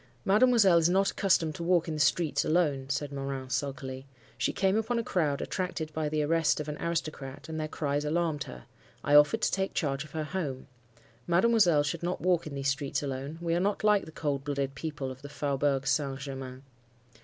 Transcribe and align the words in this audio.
"'Mademoiselle 0.25 0.79
is 0.79 0.89
not 0.89 1.11
accustomed 1.11 1.53
to 1.53 1.61
walk 1.63 1.87
in 1.87 1.93
the 1.93 1.99
streets 1.99 2.43
alone,' 2.43 2.89
said 2.89 3.11
Morin, 3.11 3.51
sulkily. 3.51 4.07
'She 4.35 4.51
came 4.51 4.75
upon 4.75 4.97
a 4.97 5.03
crowd 5.03 5.41
attracted 5.43 5.93
by 5.93 6.09
the 6.09 6.23
arrest 6.23 6.59
of 6.59 6.67
an 6.67 6.75
aristocrat, 6.81 7.47
and 7.47 7.59
their 7.59 7.67
cries 7.67 8.03
alarmed 8.03 8.45
her. 8.45 8.65
I 9.03 9.13
offered 9.13 9.41
to 9.41 9.51
take 9.51 9.75
charge 9.75 10.03
of 10.03 10.13
her 10.13 10.23
home. 10.23 10.65
Mademoiselle 11.27 11.83
should 11.83 12.01
not 12.01 12.19
walk 12.19 12.47
in 12.47 12.55
these 12.55 12.67
streets 12.69 13.03
alone. 13.03 13.37
We 13.43 13.53
are 13.53 13.59
not 13.59 13.83
like 13.83 14.05
the 14.05 14.11
cold 14.11 14.43
blooded 14.43 14.73
people 14.73 15.11
of 15.11 15.21
the 15.21 15.29
Faubourg 15.29 15.85
Saint 15.85 16.17
Germain. 16.19 16.63